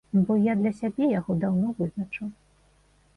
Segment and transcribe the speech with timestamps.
[0.27, 2.27] Бо я для сябе яго даўно вызначыў.